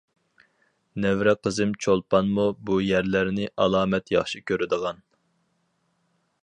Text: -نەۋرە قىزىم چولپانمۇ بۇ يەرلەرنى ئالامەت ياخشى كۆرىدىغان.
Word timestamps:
-نەۋرە 0.99 1.33
قىزىم 1.47 1.75
چولپانمۇ 1.87 2.47
بۇ 2.69 2.79
يەرلەرنى 2.85 3.47
ئالامەت 3.65 4.11
ياخشى 4.17 4.43
كۆرىدىغان. 4.53 5.05